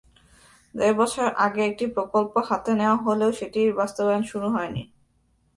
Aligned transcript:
দেড় 0.75 0.95
বছর 0.97 1.27
আগে 1.45 1.61
একটি 1.65 1.85
প্রকল্প 1.95 2.33
হাতে 2.49 2.71
নেওয়া 2.73 2.97
হলেও 3.05 3.31
সেটির 3.31 3.69
বাস্তবায়ন 3.73 4.23
শুরু 4.23 4.47
হয়নি। 4.49 4.83